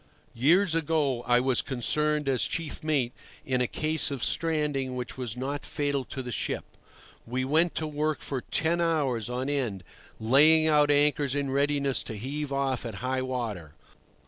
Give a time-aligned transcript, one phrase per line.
[0.33, 3.13] Years ago I was concerned as chief mate
[3.45, 6.65] in a case of stranding which was not fatal to the ship.
[7.27, 9.83] We went to work for ten hours on end,
[10.19, 13.75] laying out anchors in readiness to heave off at high water.